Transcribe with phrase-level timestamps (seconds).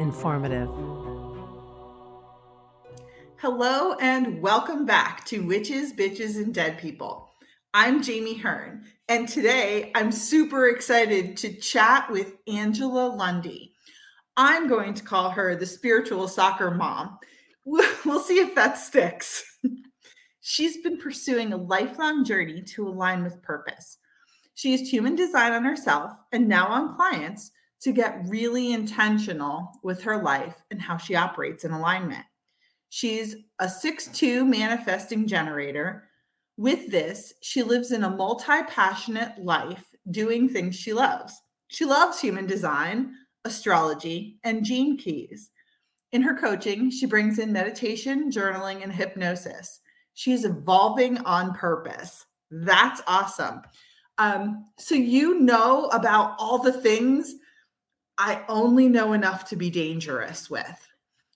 [0.00, 0.68] informative.
[3.36, 7.30] Hello, and welcome back to Witches, Bitches, and Dead People.
[7.74, 13.74] I'm Jamie Hearn, and today I'm super excited to chat with Angela Lundy.
[14.38, 17.18] I'm going to call her the spiritual soccer mom.
[17.66, 19.44] We'll see if that sticks.
[20.40, 23.98] She's been pursuing a lifelong journey to align with purpose.
[24.54, 27.50] She used human design on herself and now on clients
[27.82, 32.24] to get really intentional with her life and how she operates in alignment.
[32.90, 36.08] She's a 6-2 manifesting generator.
[36.56, 41.40] With this, she lives in a multi-passionate life doing things she loves.
[41.68, 45.50] She loves human design, astrology, and gene keys.
[46.12, 49.80] In her coaching, she brings in meditation, journaling, and hypnosis.
[50.14, 52.26] She's evolving on purpose.
[52.50, 53.62] That's awesome.
[54.18, 57.36] Um, so you know about all the things
[58.20, 60.88] I only know enough to be dangerous with.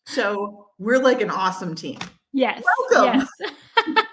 [0.05, 1.99] So we're like an awesome team.
[2.35, 2.63] Yes.
[2.91, 3.27] Welcome.
[3.41, 4.07] Yes.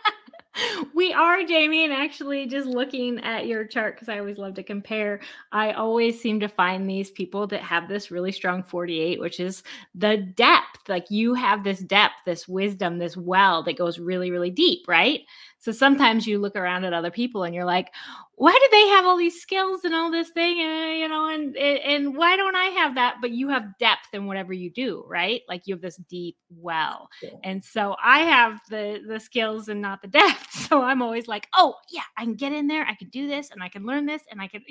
[0.94, 4.63] we are, Jamie, and actually just looking at your chart because I always love to
[4.63, 5.19] compare.
[5.52, 9.63] I always seem to find these people that have this really strong 48, which is
[9.94, 10.88] the depth.
[10.88, 15.19] Like you have this depth, this wisdom, this well that goes really, really deep, right?
[15.62, 17.92] So sometimes you look around at other people and you're like,
[18.34, 21.56] why do they have all these skills and all this thing and you know and
[21.56, 23.18] and why don't i have that?
[23.22, 25.42] But you have depth in whatever you do right?
[25.48, 27.09] Like you have this deep well.
[27.22, 27.30] Yeah.
[27.44, 30.47] and so i have the the skills and not the depth.
[30.72, 33.52] So i'm always like oh yeah i can get in there i can do this
[33.52, 34.64] and i can learn this and i can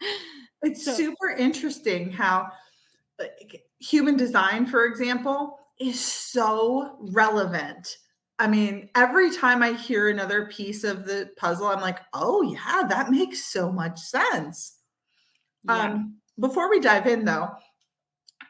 [0.62, 2.48] it's so, super interesting how
[3.18, 7.98] like, human design for example is so relevant
[8.38, 12.82] I mean, every time I hear another piece of the puzzle, I'm like, oh, yeah,
[12.88, 14.78] that makes so much sense.
[15.64, 15.92] Yeah.
[15.92, 17.50] Um, before we dive in, though,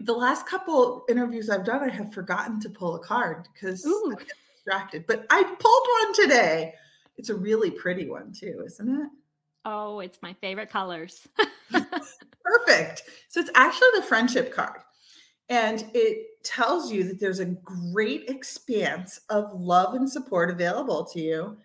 [0.00, 4.14] the last couple interviews I've done, I have forgotten to pull a card because I
[4.18, 5.06] get distracted.
[5.06, 6.74] But I pulled one today.
[7.16, 9.10] It's a really pretty one, too, isn't it?
[9.64, 11.26] Oh, it's my favorite colors.
[11.70, 13.02] Perfect.
[13.28, 14.80] So it's actually the friendship card.
[15.48, 21.20] And it tells you that there's a great expanse of love and support available to
[21.20, 21.56] you.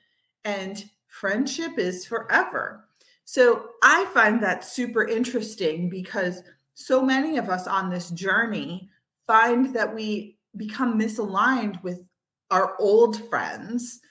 [0.44, 2.86] And friendship is forever.
[3.26, 6.42] So I find that super interesting because
[6.74, 8.90] so many of us on this journey
[9.28, 12.04] find that we become misaligned with
[12.50, 14.02] our old friends.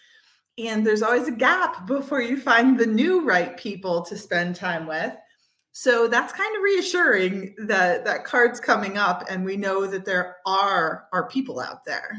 [0.58, 4.86] And there's always a gap before you find the new right people to spend time
[4.86, 5.14] with.
[5.72, 10.36] So that's kind of reassuring that that card's coming up and we know that there
[10.46, 12.18] are are people out there.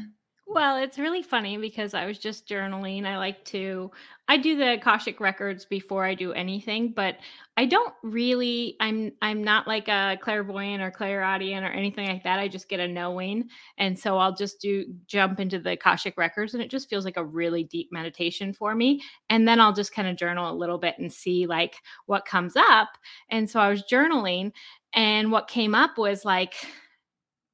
[0.54, 3.06] Well, it's really funny because I was just journaling.
[3.06, 3.90] I like to
[4.28, 7.16] I do the Akashic records before I do anything, but
[7.56, 12.38] I don't really I'm I'm not like a clairvoyant or clairaudient or anything like that.
[12.38, 13.48] I just get a knowing.
[13.78, 17.16] And so I'll just do jump into the Akashic records and it just feels like
[17.16, 19.00] a really deep meditation for me.
[19.30, 21.76] And then I'll just kind of journal a little bit and see like
[22.06, 22.88] what comes up.
[23.30, 24.52] And so I was journaling
[24.92, 26.54] and what came up was like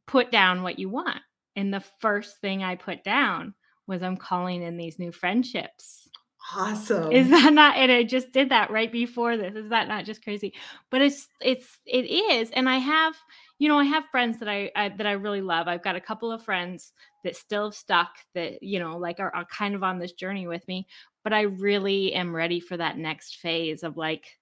[0.07, 1.21] put down what you want
[1.59, 3.55] and the first thing I put down
[3.89, 6.09] was I'm calling in these new friendships.
[6.55, 7.11] Awesome.
[7.11, 9.55] Is that not and I just did that right before this.
[9.55, 10.55] Is that not just crazy?
[10.91, 13.15] But it's it's it is and I have
[13.59, 15.67] you know, I have friends that I, I, that I really love.
[15.67, 16.93] I've got a couple of friends
[17.25, 20.67] that still stuck that, you know, like are, are kind of on this journey with
[20.69, 20.87] me,
[21.25, 24.38] but I really am ready for that next phase of like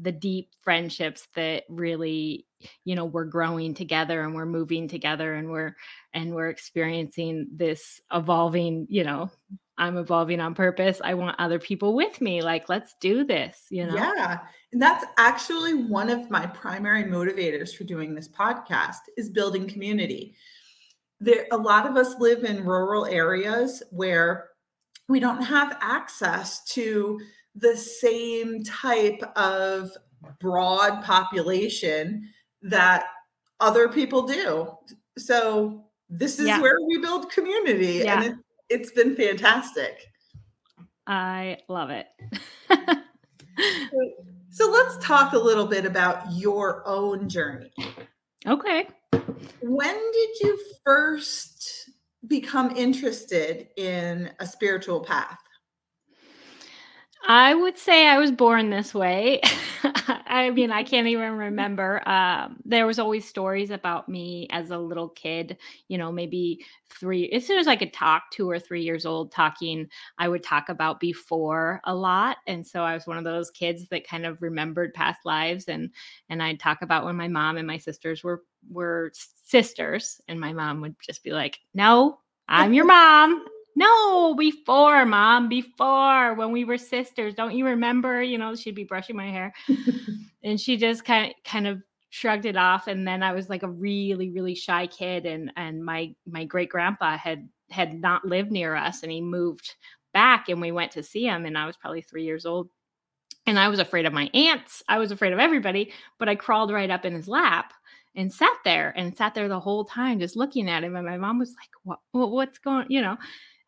[0.00, 2.46] the deep friendships that really
[2.84, 5.74] you know we're growing together and we're moving together and we're
[6.14, 9.30] and we're experiencing this evolving you know
[9.76, 11.00] i'm evolving on purpose.
[11.02, 13.94] I want other people with me like let's do this you know?
[13.94, 14.38] Yeah
[14.72, 20.34] and that's actually one of my primary motivators for doing this podcast is building community.
[21.20, 24.50] There a lot of us live in rural areas where
[25.08, 27.18] we don't have access to
[27.60, 29.90] the same type of
[30.40, 32.28] broad population
[32.62, 33.04] that
[33.60, 34.72] other people do.
[35.16, 36.60] So this is yeah.
[36.60, 38.22] where we build community yeah.
[38.22, 38.34] and it,
[38.68, 40.06] it's been fantastic.
[41.06, 42.06] I love it.
[42.70, 44.12] so,
[44.50, 47.72] so let's talk a little bit about your own journey.
[48.46, 48.88] Okay.
[49.62, 51.90] When did you first
[52.26, 55.38] become interested in a spiritual path?
[57.26, 59.40] I would say I was born this way.
[59.82, 62.06] I mean, I can't even remember.
[62.08, 67.28] Um, there was always stories about me as a little kid, you know, maybe three,
[67.30, 69.88] as soon as I could talk, two or three years old, talking,
[70.18, 72.38] I would talk about before a lot.
[72.46, 75.90] And so I was one of those kids that kind of remembered past lives and
[76.30, 80.52] and I'd talk about when my mom and my sisters were were sisters, and my
[80.52, 83.44] mom would just be like, No, I'm your mom
[83.78, 87.34] no, before, mom, before when we were sisters.
[87.34, 88.20] Don't you remember?
[88.20, 89.54] You know, she'd be brushing my hair.
[90.42, 91.80] and she just kind of kind of
[92.10, 92.88] shrugged it off.
[92.88, 95.26] And then I was like a really, really shy kid.
[95.26, 99.76] And and my my great grandpa had had not lived near us and he moved
[100.12, 101.46] back and we went to see him.
[101.46, 102.68] And I was probably three years old.
[103.46, 104.82] And I was afraid of my aunts.
[104.88, 107.72] I was afraid of everybody, but I crawled right up in his lap
[108.16, 110.96] and sat there and sat there the whole time just looking at him.
[110.96, 113.16] And my mom was like, what, what's going, you know?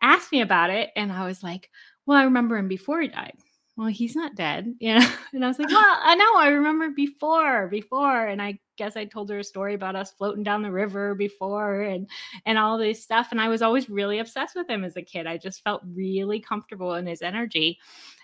[0.02, 1.70] Asked me about it and I was like,
[2.06, 3.34] well, I remember him before he died.
[3.76, 5.10] Well, he's not dead, you know.
[5.32, 8.26] And I was like, well, I know, I remember before, before.
[8.26, 11.82] And I guess I told her a story about us floating down the river before
[11.82, 12.08] and
[12.46, 13.28] and all this stuff.
[13.30, 15.26] And I was always really obsessed with him as a kid.
[15.26, 17.78] I just felt really comfortable in his energy.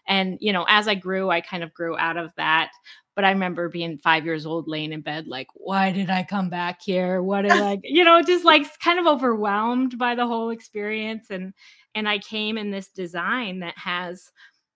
[0.07, 2.71] And you know, as I grew, I kind of grew out of that.
[3.17, 6.49] But I remember being five years old, laying in bed, like, why did I come
[6.49, 7.23] back here?
[7.23, 11.31] What did I, you know, just like kind of overwhelmed by the whole experience.
[11.31, 11.53] And
[11.95, 14.31] and I came in this design that has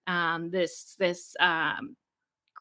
[0.07, 1.97] um, this this um,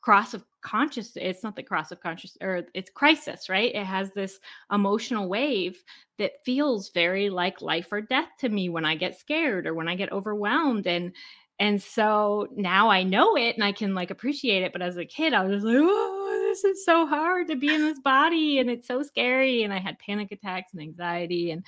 [0.01, 4.11] cross of conscious it's not the cross of conscious or it's crisis right it has
[4.11, 4.39] this
[4.73, 5.81] emotional wave
[6.17, 9.87] that feels very like life or death to me when i get scared or when
[9.87, 11.13] i get overwhelmed and
[11.59, 14.71] and so now I know it and I can like appreciate it.
[14.71, 17.81] But as a kid, I was like, oh, this is so hard to be in
[17.81, 19.63] this body and it's so scary.
[19.63, 21.51] And I had panic attacks and anxiety.
[21.51, 21.65] And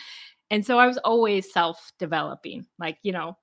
[0.50, 3.38] and so I was always self-developing, like, you know,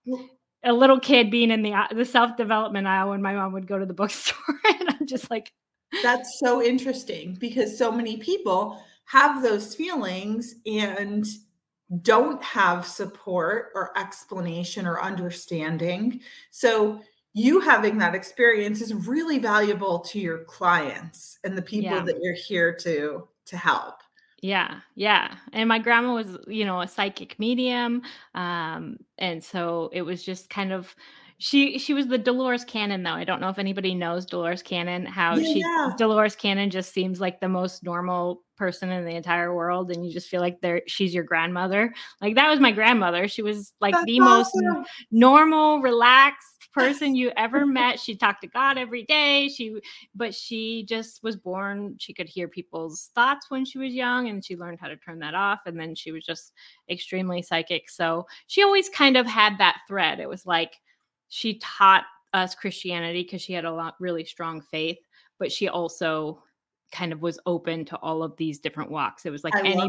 [0.62, 3.78] a little kid being in the uh, the self-development aisle when my mom would go
[3.78, 4.60] to the bookstore.
[4.80, 5.52] and I'm just like
[6.02, 11.26] That's so interesting because so many people have those feelings and
[12.02, 16.20] don't have support or explanation or understanding.
[16.50, 17.00] So,
[17.34, 22.02] you having that experience is really valuable to your clients and the people yeah.
[22.02, 24.02] that you're here to to help.
[24.40, 25.34] Yeah, yeah.
[25.52, 28.02] And my grandma was, you know, a psychic medium.
[28.34, 30.94] Um, and so it was just kind of
[31.38, 33.12] she she was the Dolores Cannon though.
[33.12, 35.90] I don't know if anybody knows Dolores Cannon, how Yeah, she yeah.
[35.96, 40.12] Dolores Cannon just seems like the most normal person in the entire world and you
[40.12, 41.94] just feel like they're she's your grandmother.
[42.20, 43.28] Like that was my grandmother.
[43.28, 44.50] She was like That's the most
[45.12, 48.00] normal, relaxed person you ever met.
[48.00, 49.48] She talked to God every day.
[49.48, 49.80] She
[50.16, 54.44] but she just was born she could hear people's thoughts when she was young and
[54.44, 56.52] she learned how to turn that off and then she was just
[56.90, 57.88] extremely psychic.
[57.88, 60.18] So she always kind of had that thread.
[60.18, 60.72] It was like
[61.28, 64.98] she taught us Christianity because she had a lot really strong faith,
[65.38, 66.42] but she also
[66.90, 69.26] kind of was open to all of these different walks.
[69.26, 69.86] It was like any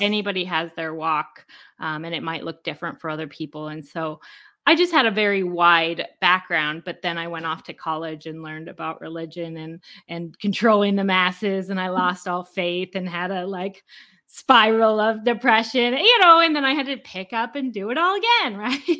[0.00, 1.46] anybody has their walk,
[1.78, 3.68] um, and it might look different for other people.
[3.68, 4.20] And so
[4.66, 8.42] I just had a very wide background, but then I went off to college and
[8.42, 13.30] learned about religion and and controlling the masses, and I lost all faith and had
[13.30, 13.82] a like
[14.26, 17.98] spiral of depression, you know, and then I had to pick up and do it
[17.98, 18.98] all again, right?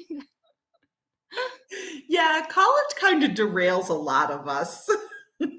[2.08, 4.88] Yeah, college kind of derails a lot of us.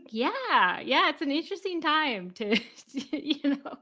[0.09, 2.59] Yeah, yeah, it's an interesting time to,
[3.11, 3.77] you know,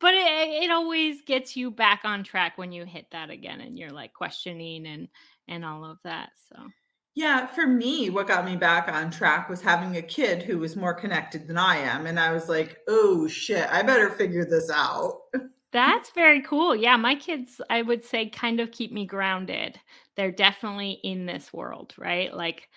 [0.00, 3.78] but it it always gets you back on track when you hit that again and
[3.78, 5.08] you're like questioning and
[5.48, 6.30] and all of that.
[6.52, 6.72] So,
[7.14, 10.76] Yeah, for me, what got me back on track was having a kid who was
[10.76, 12.06] more connected than I am.
[12.06, 15.20] And I was like, oh shit, I better figure this out.
[15.76, 16.74] that's very cool.
[16.74, 19.78] Yeah, my kids, I would say, kind of keep me grounded.
[20.16, 22.34] They're definitely in this world, right?
[22.34, 22.68] Like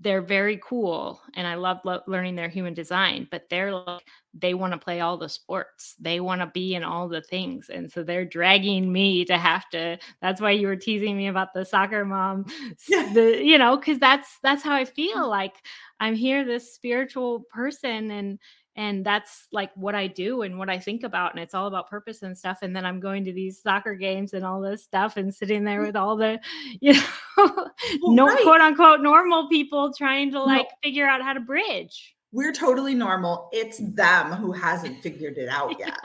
[0.00, 4.54] they're very cool and I love lo- learning their human design, but they're like, they
[4.54, 5.94] want to play all the sports.
[6.00, 7.68] They want to be in all the things.
[7.68, 9.98] And so they're dragging me to have to.
[10.20, 12.46] That's why you were teasing me about the soccer mom,
[12.88, 13.12] Yeah.
[13.12, 15.28] the, you know, because that's that's how I feel mm.
[15.28, 15.54] like
[16.00, 18.38] I'm here, this spiritual person, and
[18.76, 21.88] and that's like what I do and what I think about, and it's all about
[21.90, 22.58] purpose and stuff.
[22.62, 25.80] And then I'm going to these soccer games and all this stuff, and sitting there
[25.82, 26.38] with all the,
[26.80, 27.02] you know,
[27.38, 28.42] Well, no right.
[28.42, 32.14] quote unquote normal people trying to No, like figure out how to bridge.
[32.32, 33.48] we're totally normal.
[33.52, 35.98] It's them who hasn't figured it out yet.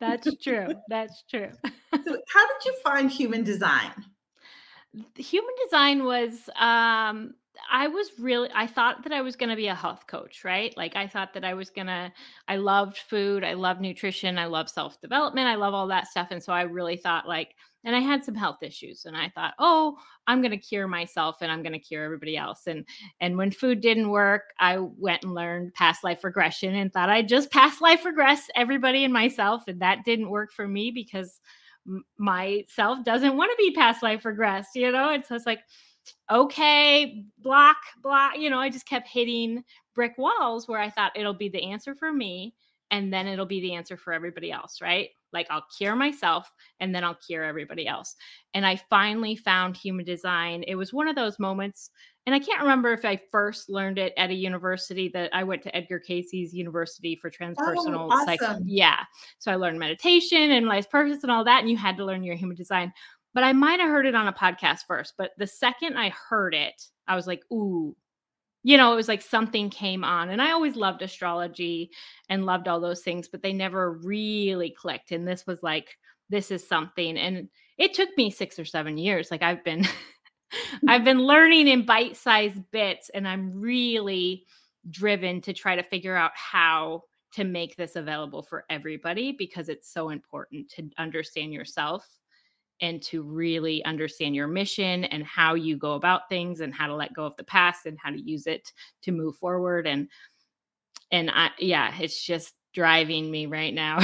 [0.00, 0.68] That's true.
[0.88, 1.50] That's true.
[2.04, 3.90] So, how did you find human design?
[5.16, 7.34] Human design was um
[7.70, 10.76] I was really I thought that I was going to be a health coach, right?
[10.76, 12.12] Like I thought that I was going to
[12.48, 16.42] I loved food, I love nutrition, I love self-development, I love all that stuff and
[16.42, 19.96] so I really thought like and I had some health issues and I thought, "Oh,
[20.26, 22.84] I'm going to cure myself and I'm going to cure everybody else." And
[23.20, 27.28] and when food didn't work, I went and learned past life regression and thought I'd
[27.28, 31.40] just past life regress everybody and myself and that didn't work for me because
[32.18, 35.10] myself doesn't want to be past life regressed, you know?
[35.10, 35.60] And so it's like
[36.30, 38.38] okay, block, block.
[38.38, 41.94] You know, I just kept hitting brick walls where I thought it'll be the answer
[41.94, 42.54] for me
[42.90, 45.10] and then it'll be the answer for everybody else, right?
[45.32, 46.50] Like I'll cure myself
[46.80, 48.16] and then I'll cure everybody else.
[48.54, 50.64] And I finally found human design.
[50.66, 51.90] It was one of those moments,
[52.26, 55.62] and I can't remember if I first learned it at a university that I went
[55.62, 58.36] to Edgar Cayce's University for oh, Transpersonal oh, awesome.
[58.38, 58.62] Psych.
[58.66, 59.00] Yeah.
[59.38, 62.22] So I learned meditation and life purpose and all that, and you had to learn
[62.22, 62.92] your human design
[63.38, 65.14] but I might have heard it on a podcast first.
[65.16, 67.94] But the second I heard it, I was like, ooh,
[68.64, 70.30] you know, it was like something came on.
[70.30, 71.92] And I always loved astrology
[72.28, 75.12] and loved all those things, but they never really clicked.
[75.12, 75.86] And this was like,
[76.28, 77.16] this is something.
[77.16, 79.30] And it took me six or seven years.
[79.30, 79.86] Like I've been.
[80.88, 84.46] I've been learning in bite-sized bits and I'm really
[84.90, 87.04] driven to try to figure out how
[87.34, 92.18] to make this available for everybody because it's so important to understand yourself
[92.80, 96.94] and to really understand your mission and how you go about things and how to
[96.94, 100.08] let go of the past and how to use it to move forward and
[101.10, 104.00] and I yeah, it's just driving me right now.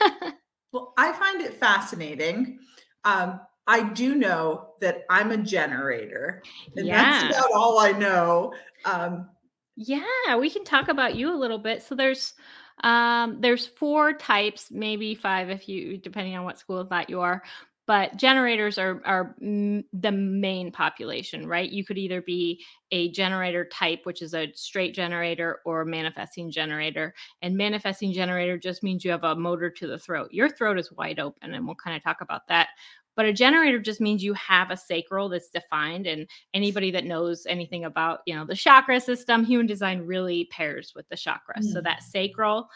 [0.72, 2.58] well, I find it fascinating.
[3.04, 6.42] Um, I do know that I'm a generator,
[6.76, 7.22] and yeah.
[7.22, 8.54] that's about all I know.
[8.84, 9.30] Um,
[9.76, 11.82] yeah, we can talk about you a little bit.
[11.82, 12.34] So there's
[12.82, 17.20] um there's four types maybe five if you depending on what school of thought you
[17.20, 17.40] are
[17.86, 21.70] but generators are are the main population right?
[21.70, 26.50] You could either be a generator type which is a straight generator or a manifesting
[26.50, 30.28] generator and manifesting generator just means you have a motor to the throat.
[30.32, 32.68] Your throat is wide open and we'll kind of talk about that
[33.16, 37.46] but a generator just means you have a sacral that's defined and anybody that knows
[37.46, 41.54] anything about you know the chakra system human design really pairs with the chakra.
[41.58, 41.72] Mm.
[41.72, 42.68] so that sacral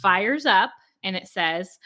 [0.00, 0.70] fires up
[1.04, 1.78] and it says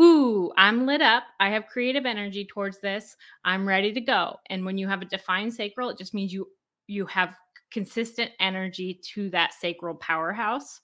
[0.00, 1.24] ooh, I'm lit up.
[1.38, 3.16] I have creative energy towards this.
[3.44, 4.36] I'm ready to go.
[4.48, 6.48] And when you have a defined sacral, it just means you
[6.86, 7.36] you have
[7.70, 10.80] consistent energy to that sacral powerhouse.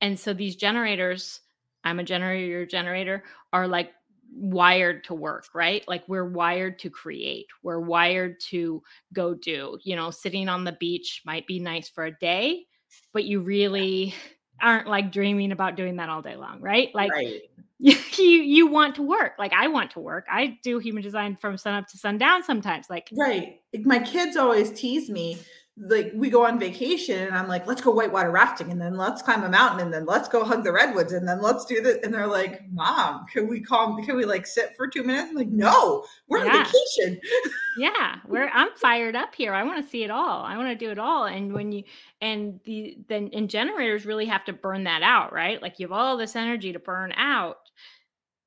[0.00, 1.40] And so these generators,
[1.84, 3.92] I'm a generator, generator, are like
[4.32, 5.86] wired to work, right?
[5.86, 7.46] Like we're wired to create.
[7.62, 9.78] We're wired to go do.
[9.84, 12.66] You know, sitting on the beach might be nice for a day,
[13.12, 14.14] but you really
[14.60, 16.94] aren't like dreaming about doing that all day long, right?
[16.94, 17.42] Like right.
[17.78, 19.32] you you want to work.
[19.38, 20.26] Like I want to work.
[20.30, 22.90] I do human design from sun up to sundown sometimes.
[22.90, 23.60] Like right.
[23.84, 25.38] My kids always tease me
[25.80, 29.22] like we go on vacation and I'm like, let's go whitewater rafting and then let's
[29.22, 31.98] climb a mountain and then let's go hug the redwoods and then let's do this.
[32.02, 35.30] And they're like, Mom, can we calm can we like sit for two minutes?
[35.30, 36.56] I'm like, no, we're yeah.
[36.56, 37.20] on vacation.
[37.78, 39.54] yeah, we're I'm fired up here.
[39.54, 40.42] I want to see it all.
[40.42, 41.24] I want to do it all.
[41.24, 41.84] And when you
[42.20, 45.60] and the then and generators really have to burn that out, right?
[45.62, 47.58] Like you have all this energy to burn out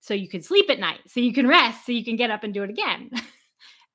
[0.02, 2.44] so you can sleep at night, so you can rest, so you can get up
[2.44, 3.12] and do it again.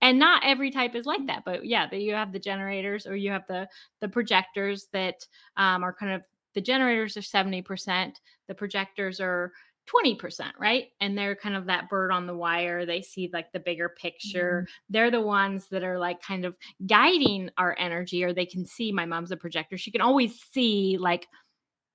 [0.07, 3.17] and not every type is like that but yeah that you have the generators or
[3.17, 3.67] you have the
[4.01, 6.23] the projectors that um, are kind of
[6.55, 8.13] the generators are 70%
[8.49, 9.53] the projectors are
[9.87, 10.87] 20% right?
[11.01, 12.85] And they're kind of that bird on the wire.
[12.85, 14.63] They see like the bigger picture.
[14.63, 14.93] Mm-hmm.
[14.93, 18.93] they're the ones that are like kind of guiding our energy or they can see
[18.93, 19.79] my mom's a projector.
[19.79, 21.29] She can always see like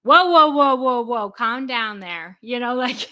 [0.04, 2.38] whoa whoa whoa whoa whoa calm down there.
[2.42, 3.12] You know like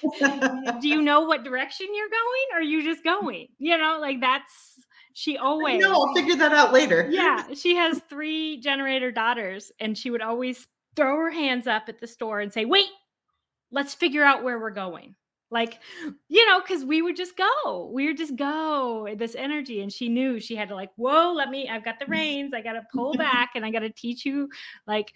[0.81, 3.47] do you know what direction you're going or are you just going?
[3.57, 4.79] You know like that's
[5.19, 7.07] she always no i'll figure that out later.
[7.09, 11.99] Yeah she has three generator daughters and she would always throw her hands up at
[11.99, 12.87] the store and say wait
[13.71, 15.15] let's figure out where we're going.
[15.51, 15.79] Like
[16.29, 20.07] you know because we would just go we would just go this energy and she
[20.07, 22.11] knew she had to like whoa let me i've got the mm.
[22.11, 24.47] reins i gotta pull back and i gotta teach you
[24.85, 25.11] like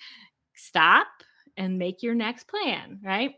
[0.56, 1.08] stop
[1.58, 3.36] and make your next plan, right?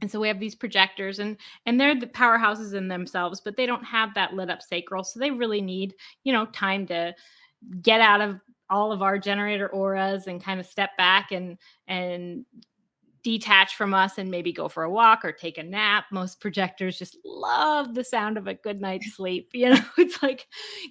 [0.00, 3.66] And so we have these projectors and and they're the powerhouses in themselves, but they
[3.66, 5.04] don't have that lit up sacral.
[5.04, 7.14] So they really need, you know, time to
[7.82, 8.40] get out of
[8.70, 12.44] all of our generator auras and kind of step back and and
[13.22, 16.04] detach from us and maybe go for a walk or take a nap.
[16.10, 19.50] Most projectors just love the sound of a good night's sleep.
[19.52, 20.46] You know, it's like,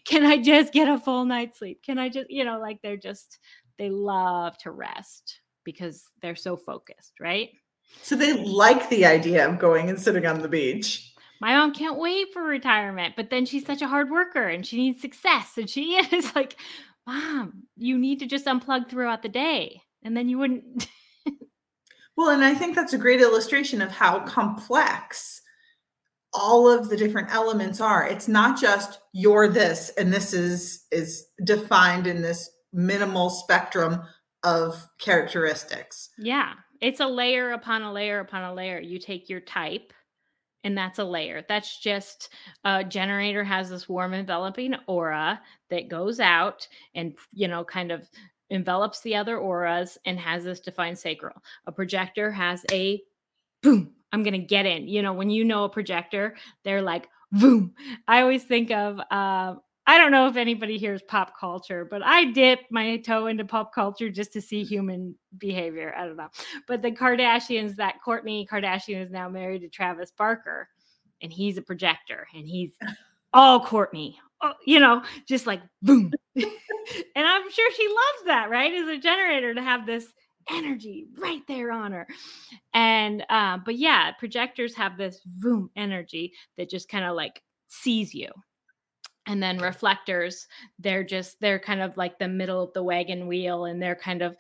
[0.06, 1.82] can I just get a full night's sleep?
[1.84, 3.40] Can I just, you know, like they're just,
[3.78, 7.50] they love to rest because they're so focused, right?
[8.02, 11.14] So they like the idea of going and sitting on the beach.
[11.42, 14.78] My mom can't wait for retirement, but then she's such a hard worker and she
[14.78, 15.58] needs success.
[15.58, 16.56] And she is like,
[17.08, 19.82] mom, you need to just unplug throughout the day.
[20.04, 20.88] And then you wouldn't.
[22.18, 25.42] well, and I think that's a great illustration of how complex
[26.34, 28.08] all of the different elements are.
[28.08, 34.04] It's not just you're this and this is is defined in this minimal spectrum
[34.44, 36.10] of characteristics.
[36.18, 36.54] Yeah.
[36.82, 38.80] It's a layer upon a layer upon a layer.
[38.80, 39.94] You take your type
[40.64, 41.44] and that's a layer.
[41.48, 42.30] That's just
[42.66, 48.10] a generator has this warm enveloping aura that goes out and you know kind of
[48.50, 51.42] envelops the other auras and has this defined sacral.
[51.68, 53.02] A projector has a
[53.62, 54.88] boom, I'm going to get in.
[54.88, 57.74] You know, when you know a projector, they're like boom.
[58.08, 59.56] I always think of uh
[59.90, 63.74] I don't know if anybody hears pop culture, but I dip my toe into pop
[63.74, 65.96] culture just to see human behavior.
[65.98, 66.30] I don't know.
[66.68, 70.70] But the Kardashians, that Kourtney Kardashian is now married to Travis Barker,
[71.24, 72.74] and he's a projector, and he's
[73.34, 76.14] all Kourtney, oh, you know, just like boom.
[76.36, 76.46] and
[77.16, 78.72] I'm sure she loves that, right?
[78.72, 80.06] As a generator to have this
[80.52, 82.08] energy right there on her.
[82.76, 88.14] And uh, but yeah, projectors have this boom energy that just kind of like sees
[88.14, 88.30] you
[89.30, 90.48] and then reflectors
[90.80, 94.22] they're just they're kind of like the middle of the wagon wheel and they're kind
[94.22, 94.36] of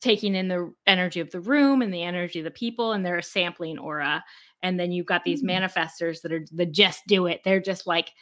[0.00, 3.18] taking in the energy of the room and the energy of the people and they're
[3.18, 4.22] a sampling aura.
[4.62, 5.64] And then you've got these mm-hmm.
[5.64, 7.40] manifestors that are the just do it.
[7.44, 8.12] They're just like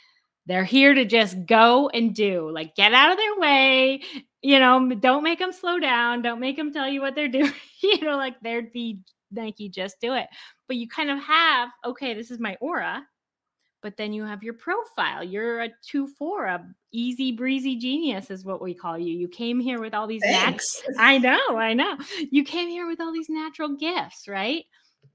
[0.46, 4.00] they're here to just go and do like get out of their way
[4.40, 7.52] you know don't make them slow down don't make them tell you what they're doing
[7.82, 8.98] you know like they're the
[9.30, 10.26] nike just do it.
[10.66, 13.04] But you kind of have okay this is my aura
[13.82, 15.22] but then you have your profile.
[15.22, 19.14] You're a two four, a easy breezy genius is what we call you.
[19.14, 20.82] You came here with all these Thanks.
[20.88, 21.96] Nat- I know, I know.
[22.30, 24.64] You came here with all these natural gifts, right?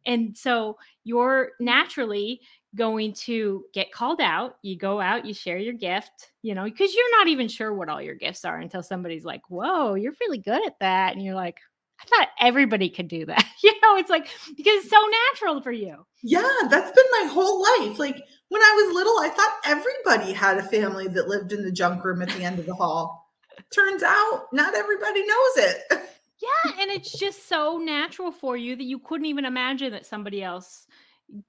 [0.05, 2.41] And so you're naturally
[2.75, 4.57] going to get called out.
[4.61, 7.89] You go out, you share your gift, you know, because you're not even sure what
[7.89, 11.13] all your gifts are until somebody's like, Whoa, you're really good at that.
[11.13, 11.59] And you're like,
[12.03, 13.45] I thought everybody could do that.
[13.63, 16.05] You know, it's like because it's so natural for you.
[16.21, 17.97] Yeah, that's been my whole life.
[17.97, 21.71] Like when I was little, I thought everybody had a family that lived in the
[21.71, 23.31] junk room at the end of the hall.
[23.73, 25.83] Turns out not everybody knows it.
[26.41, 30.43] Yeah, and it's just so natural for you that you couldn't even imagine that somebody
[30.43, 30.87] else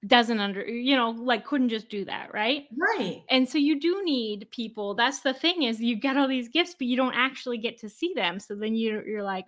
[0.06, 4.02] doesn't under you know like couldn't just do that right right and so you do
[4.04, 7.58] need people that's the thing is you get all these gifts but you don't actually
[7.58, 9.44] get to see them so then you, you're like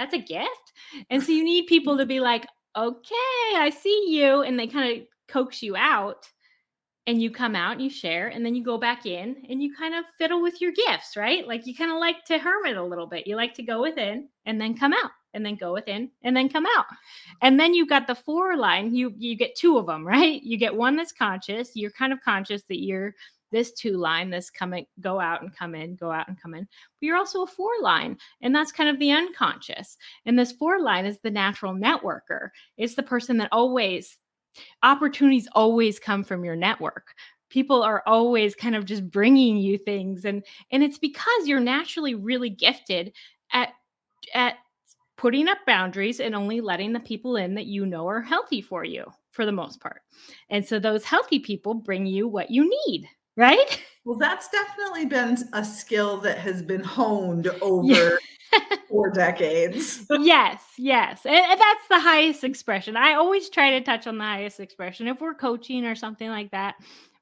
[0.00, 0.72] that's a gift.
[1.10, 4.42] And so you need people to be like, okay, I see you.
[4.42, 6.26] And they kind of coax you out
[7.06, 9.74] and you come out and you share and then you go back in and you
[9.74, 11.46] kind of fiddle with your gifts, right?
[11.46, 13.26] Like you kind of like to hermit a little bit.
[13.26, 16.48] You like to go within and then come out and then go within and then
[16.48, 16.86] come out.
[17.42, 20.42] And then you've got the four line, you you get two of them, right?
[20.42, 23.14] You get one that's conscious, you're kind of conscious that you're
[23.50, 26.62] this two line, this coming, go out and come in, go out and come in.
[26.62, 29.96] But you're also a four line, and that's kind of the unconscious.
[30.26, 32.50] And this four line is the natural networker.
[32.76, 34.16] It's the person that always,
[34.82, 37.14] opportunities always come from your network
[37.50, 42.14] people are always kind of just bringing you things and and it's because you're naturally
[42.14, 43.12] really gifted
[43.52, 43.70] at
[44.34, 44.54] at
[45.20, 48.84] putting up boundaries and only letting the people in that you know are healthy for
[48.84, 50.00] you for the most part.
[50.48, 53.06] And so those healthy people bring you what you need
[53.40, 53.82] right?
[54.06, 58.18] Well, that's definitely been a skill that has been honed over
[58.88, 60.06] four decades.
[60.08, 61.26] yes, yes.
[61.26, 62.96] And that's the highest expression.
[62.96, 65.06] I always try to touch on the highest expression.
[65.06, 66.76] If we're coaching or something like that,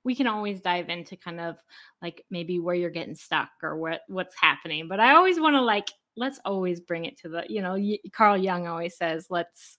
[0.04, 1.56] we can always dive into kind of
[2.00, 4.86] like maybe where you're getting stuck or what what's happening.
[4.86, 7.76] But I always want to like let's always bring it to the, you know,
[8.12, 9.78] Carl Jung always says, let's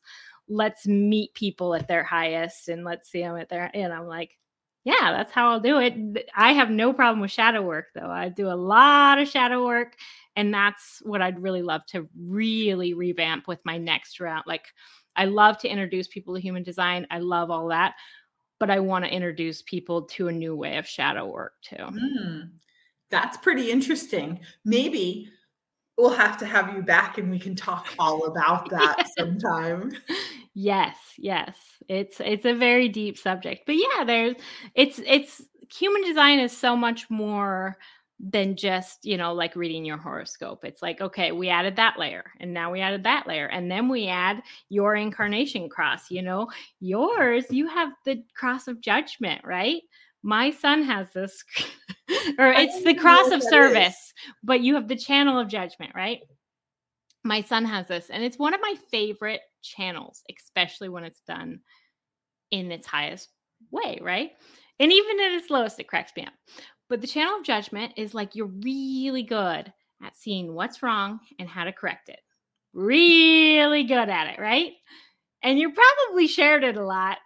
[0.50, 4.38] let's meet people at their highest and let's see them at their and I'm like
[4.84, 6.30] yeah, that's how I'll do it.
[6.36, 8.10] I have no problem with shadow work though.
[8.10, 9.96] I do a lot of shadow work
[10.36, 14.46] and that's what I'd really love to really revamp with my next round.
[14.48, 14.68] Like
[15.16, 17.08] I love to introduce people to human design.
[17.12, 17.96] I love all that,
[18.58, 21.76] but I want to introduce people to a new way of shadow work too.
[21.76, 22.52] Mm,
[23.10, 24.40] that's pretty interesting.
[24.64, 25.30] Maybe
[25.98, 29.92] we'll have to have you back and we can talk all about that sometime.
[30.54, 31.56] Yes, yes.
[31.88, 33.66] It's it's a very deep subject.
[33.66, 34.36] But yeah, there's
[34.76, 37.78] it's it's human design is so much more
[38.20, 40.66] than just, you know, like reading your horoscope.
[40.66, 43.46] It's like, okay, we added that layer and now we added that layer.
[43.46, 46.50] And then we add your incarnation cross, you know,
[46.82, 49.82] yours, you have the cross of judgment, right?
[50.22, 51.46] My son has this,
[52.38, 56.20] or it's the cross of service, but you have the channel of judgment, right?
[57.24, 61.60] My son has this, and it's one of my favorite channels, especially when it's done
[62.52, 63.30] in its highest
[63.72, 64.32] way, right?
[64.80, 66.34] And even at its lowest, it cracks me up.
[66.88, 69.72] But the channel of judgment is like you're really good
[70.04, 72.20] at seeing what's wrong and how to correct it.
[72.74, 74.74] Really good at it, right?
[75.44, 77.18] And you probably shared it a lot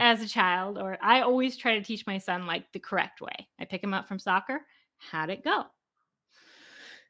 [0.00, 3.48] as a child, or I always try to teach my son like the correct way.
[3.60, 4.60] I pick him up from soccer.
[4.98, 5.64] How'd it go?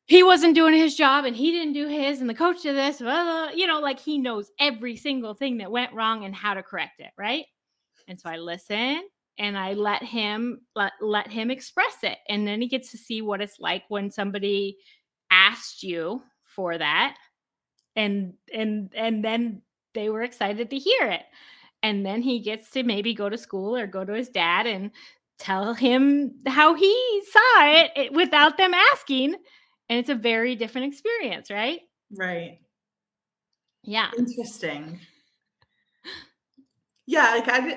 [0.07, 2.99] He wasn't doing his job and he didn't do his, and the coach did this,
[2.99, 6.53] blah, blah, you know, like he knows every single thing that went wrong and how
[6.55, 7.47] to correct it, right?
[8.07, 9.03] And so I listen
[9.39, 12.19] and I let him let, let him express it.
[12.29, 14.77] And then he gets to see what it's like when somebody
[15.31, 17.17] asked you for that.
[17.97, 19.63] And and and then
[19.95, 21.23] they were excited to hear it.
[21.83, 24.91] And then he gets to maybe go to school or go to his dad and
[25.39, 29.37] tell him how he saw it, it without them asking.
[29.95, 31.83] And it's a very different experience, right?
[32.19, 32.59] Right.
[33.85, 34.11] Yeah.
[34.19, 34.99] Interesting.
[37.07, 37.75] Yeah, like I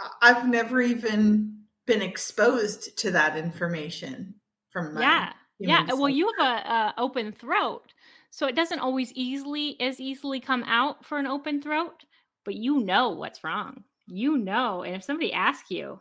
[0.00, 4.34] uh, I've never even been exposed to that information
[4.70, 7.92] from my yeah yeah well you have a, a, open throat
[8.30, 12.04] so it doesn't always easily as easily come out for an open throat
[12.44, 16.00] but you know what's wrong you know and if somebody asks you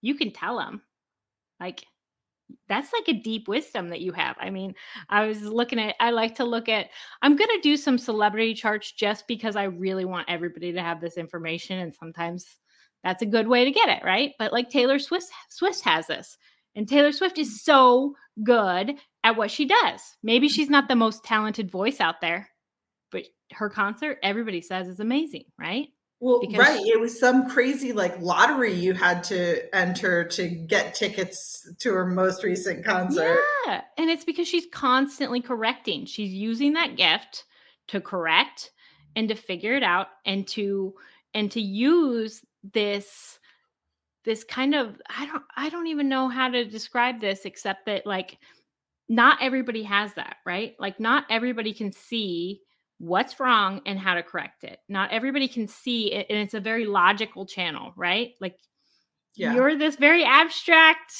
[0.00, 0.80] you can tell them
[1.60, 1.84] like
[2.68, 4.36] that's like a deep wisdom that you have.
[4.38, 4.74] I mean,
[5.08, 6.86] I was looking at, I like to look at,
[7.22, 11.00] I'm going to do some celebrity charts just because I really want everybody to have
[11.00, 11.78] this information.
[11.78, 12.46] And sometimes
[13.04, 14.32] that's a good way to get it, right?
[14.38, 16.36] But like Taylor Swift, Swift has this.
[16.74, 20.00] And Taylor Swift is so good at what she does.
[20.22, 22.48] Maybe she's not the most talented voice out there,
[23.10, 25.88] but her concert, everybody says, is amazing, right?
[26.20, 26.80] Well, because right.
[26.84, 32.06] It was some crazy like lottery you had to enter to get tickets to her
[32.06, 33.38] most recent concert.
[33.66, 33.82] Yeah.
[33.96, 36.06] And it's because she's constantly correcting.
[36.06, 37.44] She's using that gift
[37.88, 38.72] to correct
[39.14, 40.94] and to figure it out and to
[41.34, 43.38] and to use this
[44.24, 48.04] this kind of i don't i don't even know how to describe this except that
[48.04, 48.38] like
[49.08, 52.60] not everybody has that right like not everybody can see
[52.98, 54.78] what's wrong and how to correct it.
[54.88, 58.32] Not everybody can see it and it's a very logical channel right?
[58.40, 58.58] Like
[59.36, 59.54] yeah.
[59.54, 61.12] you're this very abstract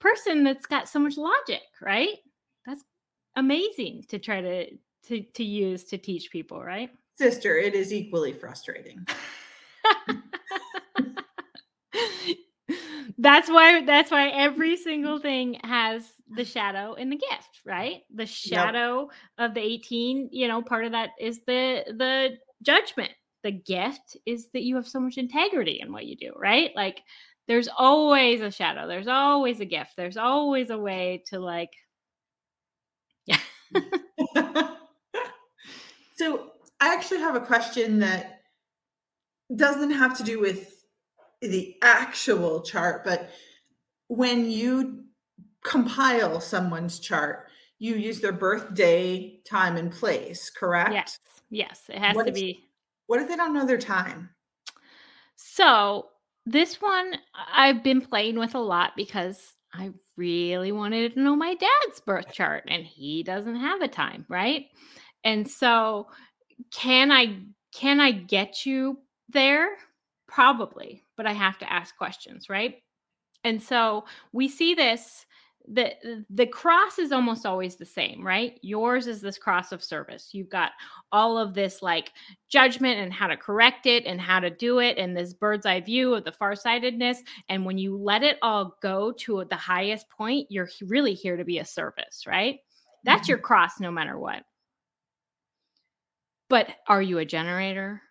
[0.00, 2.16] person that's got so much logic right?
[2.66, 2.82] That's
[3.36, 4.66] amazing to try to
[5.08, 6.90] to to use to teach people right?
[7.16, 9.06] Sister it is equally frustrating.
[13.18, 18.02] That's why that's why every single thing has the shadow and the gift right?
[18.14, 19.08] The shadow
[19.38, 19.50] yep.
[19.50, 23.12] of the 18 you know part of that is the the judgment.
[23.42, 26.70] The gift is that you have so much integrity in what you do right?
[26.74, 27.00] Like
[27.48, 28.88] there's always a shadow.
[28.88, 29.92] There's always a gift.
[29.96, 31.70] There's always a way to like
[33.26, 33.38] yeah.
[36.16, 38.40] So i actually have a question that
[39.54, 40.74] doesn't have to do with
[41.40, 43.30] the actual chart, but
[44.08, 45.04] when you
[45.66, 47.48] compile someone's chart,
[47.78, 50.92] you use their birthday, time, and place, correct?
[50.92, 51.18] Yes.
[51.50, 51.82] Yes.
[51.88, 52.60] It has what to if, be.
[53.06, 54.30] What if they don't know their time?
[55.36, 56.06] So
[56.46, 57.14] this one
[57.52, 62.32] I've been playing with a lot because I really wanted to know my dad's birth
[62.32, 64.66] chart and he doesn't have a time, right?
[65.24, 66.08] And so
[66.72, 67.40] can I
[67.74, 68.98] can I get you
[69.28, 69.68] there?
[70.26, 72.76] Probably, but I have to ask questions, right?
[73.44, 75.26] And so we see this
[75.68, 78.58] the the cross is almost always the same right?
[78.62, 80.30] Yours is this cross of service.
[80.32, 80.72] You've got
[81.12, 82.12] all of this like
[82.48, 85.80] judgment and how to correct it and how to do it and this bird's eye
[85.80, 90.46] view of the farsightedness and when you let it all go to the highest point
[90.50, 92.58] you're really here to be a service right?
[93.04, 93.30] That's mm-hmm.
[93.30, 94.42] your cross no matter what.
[96.48, 98.02] But are you a generator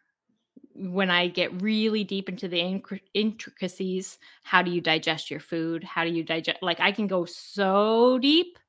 [0.75, 2.81] when I get really deep into the
[3.13, 5.83] intricacies, how do you digest your food?
[5.83, 6.61] How do you digest?
[6.61, 8.59] Like I can go so deep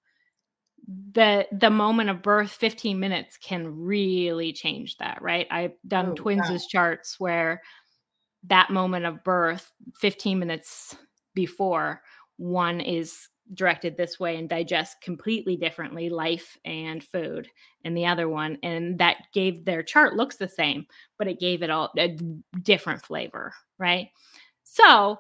[1.13, 5.49] that the moment of birth, 15 minutes can really change that, right?
[5.51, 6.59] I've done oh, twins' wow.
[6.69, 7.63] charts where
[8.45, 10.97] that moment of birth, 15 minutes
[11.35, 12.03] before,
[12.37, 17.49] one is directed this way and digest completely differently life and food
[17.85, 20.85] and the other one and that gave their chart looks the same
[21.19, 22.17] but it gave it all a
[22.63, 24.09] different flavor right?
[24.65, 25.19] So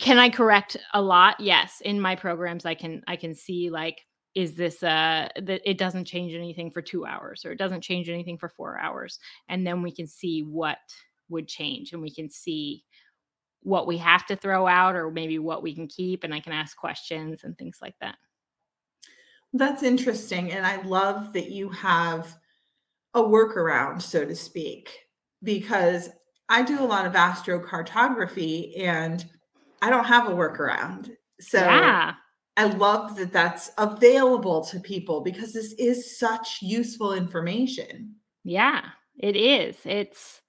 [0.00, 1.40] can i correct a lot?
[1.40, 5.78] Yes in my programs i can i can see like is this uh that it
[5.78, 9.66] doesn't change anything for 2 hours or it doesn't change anything for 4 hours and
[9.66, 10.78] then we can see what
[11.28, 12.84] would change and we can see
[13.64, 16.52] what we have to throw out or maybe what we can keep and i can
[16.52, 18.16] ask questions and things like that
[19.52, 22.36] that's interesting and i love that you have
[23.14, 24.90] a workaround so to speak
[25.42, 26.10] because
[26.48, 29.26] i do a lot of astrocartography and
[29.82, 32.14] i don't have a workaround so yeah
[32.56, 38.14] I love that that's available to people because this is such useful information.
[38.44, 38.82] Yeah,
[39.18, 39.76] it is.
[39.84, 40.40] It's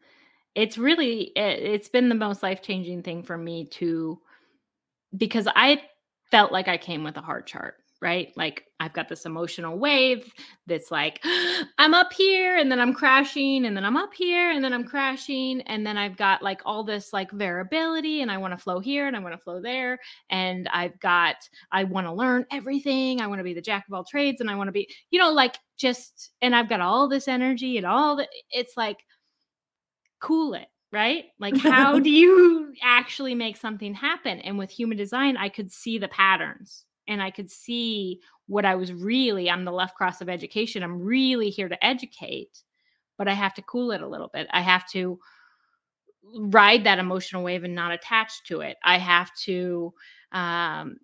[0.56, 4.20] it's really it, it's been the most life-changing thing for me to
[5.18, 5.82] because I
[6.32, 8.32] felt like I came with a heart chart right?
[8.36, 10.32] Like I've got this emotional wave
[10.68, 11.24] that's like,
[11.78, 14.84] I'm up here and then I'm crashing and then I'm up here and then I'm
[14.84, 15.62] crashing.
[15.62, 19.08] And then I've got like all this like variability and I want to flow here
[19.08, 19.98] and I want to flow there.
[20.30, 21.38] And I've got,
[21.72, 23.22] I want to learn everything.
[23.22, 25.20] I want to be the jack of all trades and I want to be, you
[25.20, 28.30] know, like just, and I've got all this energy and all that.
[28.52, 28.98] It's like,
[30.26, 31.26] cool it right?
[31.40, 34.40] Like, how do you actually make something happen?
[34.40, 38.76] And with human design, I could see the patterns and I could see what I
[38.76, 40.82] was really, I'm the left cross of education.
[40.82, 42.64] I'm really here to educate,
[43.18, 44.48] but I have to cool it a little bit.
[44.52, 45.20] I have to
[46.38, 48.78] ride that emotional wave and not attach to it.
[48.84, 49.94] I have to
[50.32, 50.98] um,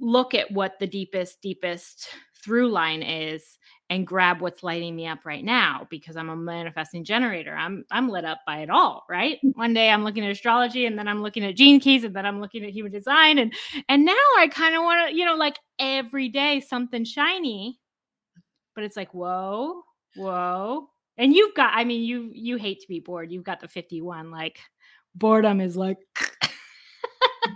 [0.00, 2.08] look at what the deepest, deepest
[2.44, 3.58] through line is
[3.90, 7.54] and grab what's lighting me up right now because I'm a manifesting generator.
[7.54, 9.38] I'm I'm lit up by it all, right?
[9.44, 9.56] Mm.
[9.56, 12.26] One day I'm looking at astrology and then I'm looking at gene keys and then
[12.26, 13.52] I'm looking at human design and
[13.88, 17.78] and now I kind of want to, you know, like every day something shiny.
[18.74, 19.82] But it's like, whoa,
[20.16, 20.88] whoa.
[21.16, 23.32] And you've got I mean, you you hate to be bored.
[23.32, 24.58] You've got the 51 like
[25.14, 25.98] boredom is like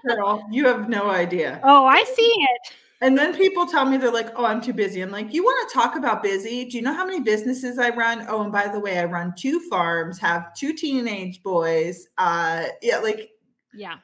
[0.06, 1.60] Girl, you have no idea.
[1.62, 2.72] Oh, I see it.
[3.02, 5.68] And then people tell me they're like, "Oh, I'm too busy." I'm like, "You want
[5.68, 6.64] to talk about busy?
[6.64, 8.24] Do you know how many businesses I run?
[8.28, 12.06] Oh, and by the way, I run two farms, have two teenage boys.
[12.16, 13.30] Uh, yeah, like,
[13.74, 13.96] yeah.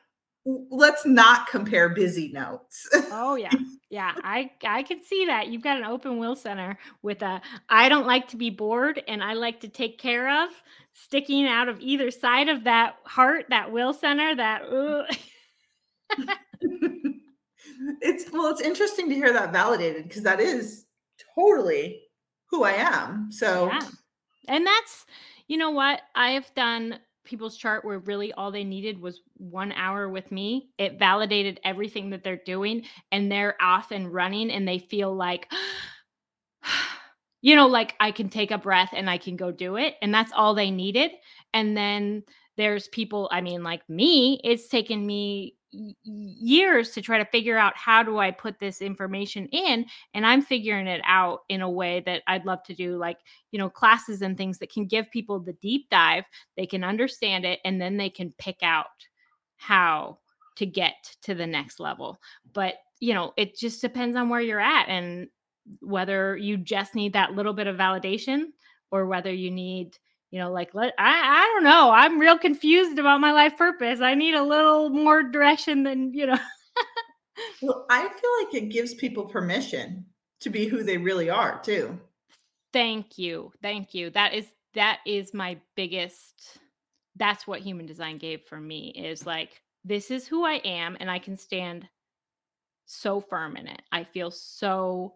[0.45, 2.89] Let's not compare busy notes.
[3.13, 3.53] oh yeah,
[3.91, 4.15] yeah.
[4.25, 7.41] I I can see that you've got an open will center with a.
[7.69, 10.51] I don't like to be bored, and I like to take care of
[10.95, 14.63] sticking out of either side of that heart, that will center, that.
[18.01, 20.87] it's well, it's interesting to hear that validated because that is
[21.35, 22.03] totally
[22.51, 23.31] who I am.
[23.31, 23.81] So, yeah.
[24.49, 25.07] and that's
[25.47, 29.73] you know what I have done people's chart where really all they needed was one
[29.73, 30.71] hour with me.
[30.79, 35.51] It validated everything that they're doing, and they're off and running, and they feel like.
[37.41, 39.95] you know, like I can take a breath and I can go do it.
[40.03, 41.13] And that's all they needed.
[41.55, 42.25] And then
[42.57, 47.77] there's people, I mean, like me, it's taken me years to try to figure out
[47.77, 52.03] how do I put this information in and I'm figuring it out in a way
[52.07, 53.19] that I'd love to do like
[53.51, 56.25] you know classes and things that can give people the deep dive
[56.57, 58.87] they can understand it and then they can pick out
[59.57, 60.19] how
[60.57, 62.19] to get to the next level.
[62.53, 65.29] But you know it just depends on where you're at and
[65.81, 68.47] whether you just need that little bit of validation
[68.91, 69.99] or whether you need
[70.31, 74.01] you know like let i i don't know i'm real confused about my life purpose
[74.01, 76.39] i need a little more direction than you know.
[77.63, 80.05] Well i feel like it gives people permission
[80.41, 81.99] to be who they really are too.
[82.73, 86.59] Thank you thank you that is that is my biggest
[87.17, 91.11] that's what human design gave for me is like this is who i am and
[91.11, 91.89] i can stand
[92.87, 95.15] so firm in it i feel so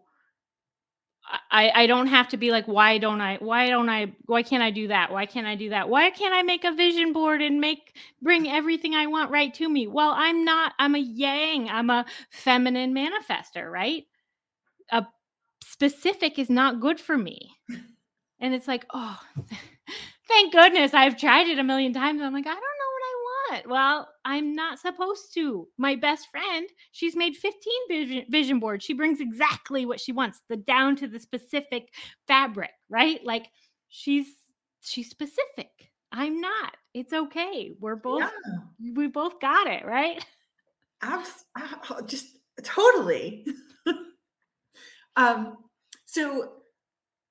[1.51, 4.61] I, I don't have to be like why don't i why don't i why can't
[4.63, 5.11] i do that?
[5.11, 5.89] Why can't i do that?
[5.89, 9.69] Why can't i make a vision board and make bring everything i want right to
[9.69, 9.87] me?
[9.87, 14.03] Well i'm not i'm a yang i'm a feminine manifester right?
[14.91, 15.05] A
[15.63, 17.51] specific is not good for me.
[18.39, 19.19] And it's like oh
[20.27, 22.21] thank goodness i've tried it a million times.
[22.21, 22.72] I'm like i don't
[23.53, 23.67] what?
[23.67, 25.67] Well, I'm not supposed to.
[25.77, 28.83] My best friend, she's made 15 vision, vision boards.
[28.83, 31.89] She brings exactly what she wants, the down to the specific
[32.27, 33.23] fabric, right?
[33.23, 33.47] Like
[33.89, 34.27] she's
[34.81, 35.69] she's specific.
[36.11, 36.75] I'm not.
[36.93, 37.71] It's okay.
[37.79, 38.91] We're both yeah.
[38.95, 40.23] we both got it, right?
[41.01, 43.45] I've, I, just totally.
[45.15, 45.57] um
[46.05, 46.53] so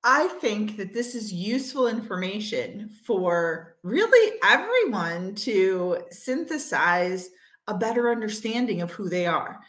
[0.05, 7.31] I think that this is useful information for really everyone to synthesize
[7.69, 9.61] a better understanding of who they are.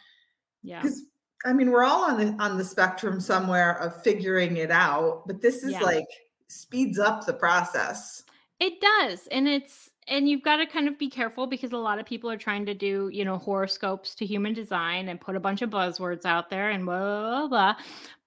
[0.62, 0.82] Yeah.
[0.82, 1.04] Because
[1.44, 5.40] I mean, we're all on the on the spectrum somewhere of figuring it out, but
[5.40, 5.80] this is yeah.
[5.80, 6.08] like
[6.48, 8.24] speeds up the process.
[8.60, 9.28] It does.
[9.28, 12.30] And it's and you've got to kind of be careful because a lot of people
[12.30, 15.70] are trying to do, you know, horoscopes to human design and put a bunch of
[15.70, 17.74] buzzwords out there and blah blah blah.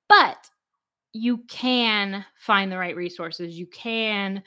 [0.08, 0.50] But
[1.18, 3.58] you can find the right resources.
[3.58, 4.44] You can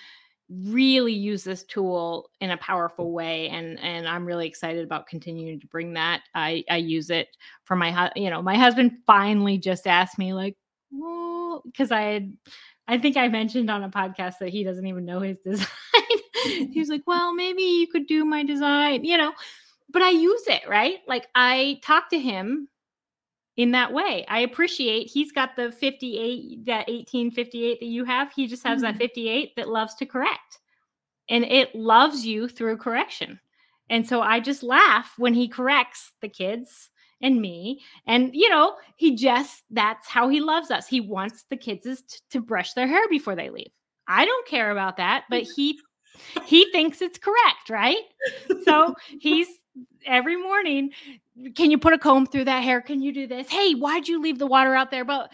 [0.51, 2.61] really use this tool in a mm.
[2.61, 6.23] powerful way and and I'm really excited about continuing to bring that.
[6.35, 7.29] I I use it
[7.65, 10.57] for my you know, my husband finally just asked me like,
[10.91, 12.37] "Well, cuz I had
[12.89, 15.69] I think I mentioned on a podcast that he doesn't even know his design.
[16.45, 19.33] he was like, "Well, maybe you could do my design," you know.
[19.91, 20.99] But I use it, right?
[21.07, 22.69] Like I talk to him
[23.61, 24.25] in that way.
[24.27, 28.33] I appreciate he's got the 58, that 1858 that you have.
[28.33, 28.93] He just has mm-hmm.
[28.93, 30.61] that 58 that loves to correct.
[31.29, 33.39] And it loves you through correction.
[33.91, 36.89] And so I just laugh when he corrects the kids
[37.21, 37.83] and me.
[38.07, 40.87] And, you know, he just, that's how he loves us.
[40.87, 43.73] He wants the kids to, to brush their hair before they leave.
[44.09, 45.79] I don't care about that, but he
[46.45, 48.03] he thinks it's correct, right?
[48.65, 49.49] So he's
[50.07, 50.91] every morning,
[51.55, 52.81] can you put a comb through that hair?
[52.81, 53.49] Can you do this?
[53.49, 55.05] Hey, why'd you leave the water out there?
[55.05, 55.31] But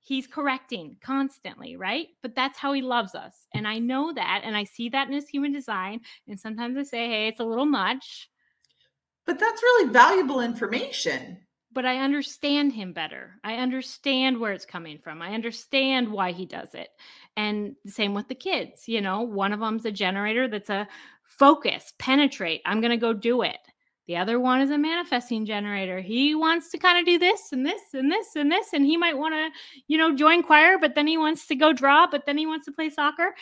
[0.00, 2.08] he's correcting constantly, right?
[2.22, 3.34] But that's how he loves us.
[3.54, 4.40] And I know that.
[4.44, 6.00] And I see that in his human design.
[6.26, 8.30] And sometimes I say, hey, it's a little much.
[9.26, 11.38] But that's really valuable information.
[11.70, 13.34] But I understand him better.
[13.44, 15.20] I understand where it's coming from.
[15.20, 16.88] I understand why he does it.
[17.36, 18.88] And same with the kids.
[18.88, 20.88] You know, one of them's a generator that's a
[21.28, 22.62] focus, penetrate.
[22.64, 23.58] I'm going to go do it.
[24.06, 26.00] The other one is a manifesting generator.
[26.00, 28.72] He wants to kind of do this and this and this and this.
[28.72, 29.50] And he might want to,
[29.86, 32.64] you know, join choir, but then he wants to go draw, but then he wants
[32.64, 33.34] to play soccer.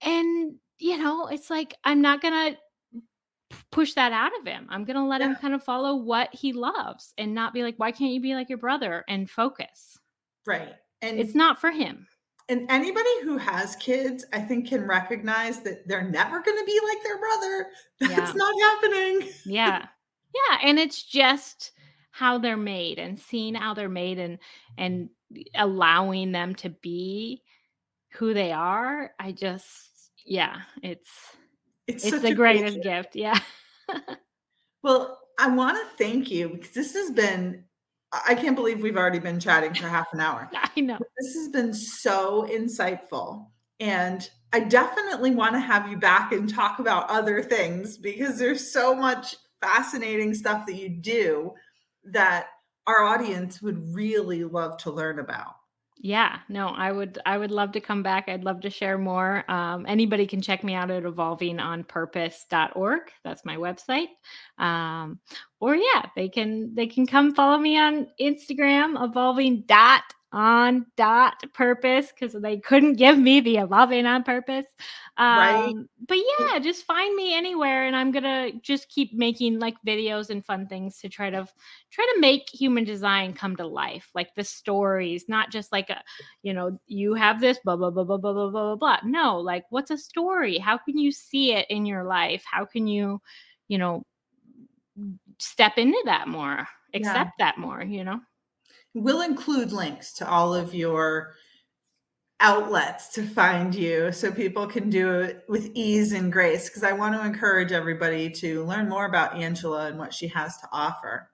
[0.00, 2.58] And, you know, it's like, I'm not going to
[3.70, 4.66] push that out of him.
[4.70, 5.28] I'm going to let yeah.
[5.28, 8.34] him kind of follow what he loves and not be like, why can't you be
[8.34, 9.98] like your brother and focus?
[10.46, 10.74] Right.
[11.02, 12.06] And it's not for him
[12.48, 16.80] and anybody who has kids, I think, can recognize that they're never going to be
[16.86, 17.66] like their brother.
[18.00, 18.32] That's yeah.
[18.34, 19.28] not happening.
[19.44, 19.86] yeah.
[20.34, 20.58] Yeah.
[20.62, 21.72] And it's just
[22.10, 24.38] how they're made and seeing how they're made and,
[24.76, 25.10] and
[25.54, 27.42] allowing them to be
[28.12, 29.12] who they are.
[29.18, 31.10] I just, yeah, it's,
[31.86, 33.14] it's, it's the greatest gift.
[33.14, 33.38] Yeah.
[34.82, 37.64] well, I want to thank you because this has been
[38.12, 40.50] I can't believe we've already been chatting for half an hour.
[40.76, 40.98] I know.
[41.18, 43.46] This has been so insightful.
[43.80, 48.72] And I definitely want to have you back and talk about other things because there's
[48.72, 51.52] so much fascinating stuff that you do
[52.04, 52.48] that
[52.86, 55.56] our audience would really love to learn about
[56.00, 58.28] yeah no i would i would love to come back.
[58.28, 59.44] I'd love to share more.
[59.50, 64.08] Um, anybody can check me out at evolvingonpurpose.org that's my website.
[64.58, 65.18] Um,
[65.60, 71.42] or yeah they can they can come follow me on instagram evolving dot on dot
[71.54, 74.66] purpose because they couldn't give me the evolving on purpose.
[75.16, 75.74] Um, right.
[76.06, 80.44] But yeah, just find me anywhere, and I'm gonna just keep making like videos and
[80.44, 81.46] fun things to try to
[81.90, 86.02] try to make human design come to life, like the stories, not just like a,
[86.42, 88.98] you know, you have this blah blah blah blah blah blah blah blah.
[89.04, 90.58] No, like what's a story?
[90.58, 92.44] How can you see it in your life?
[92.50, 93.20] How can you,
[93.68, 94.04] you know,
[95.38, 97.46] step into that more, accept yeah.
[97.46, 97.82] that more?
[97.82, 98.20] You know.
[99.00, 101.34] We'll include links to all of your
[102.40, 106.92] outlets to find you so people can do it with ease and grace because I
[106.92, 111.30] want to encourage everybody to learn more about Angela and what she has to offer.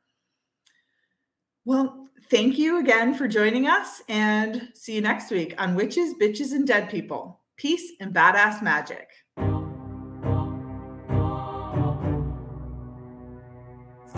[1.64, 6.52] Well, thank you again for joining us and see you next week on Witches, Bitches,
[6.52, 7.40] and Dead People.
[7.56, 9.08] Peace and badass magic.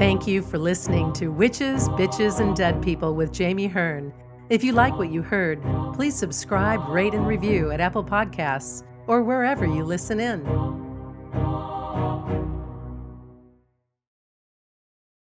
[0.06, 4.12] Thank you for listening to Witches, Bitches, and Dead People with Jamie Hearn.
[4.50, 5.60] If you like what you heard,
[5.94, 10.85] please subscribe, rate, and review at Apple Podcasts or wherever you listen in.